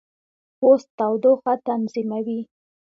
پوست 0.59 0.87
تودوخه 0.97 1.53
تنظیموي. 1.67 2.39